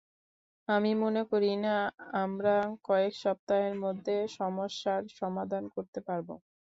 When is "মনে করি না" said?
1.03-1.75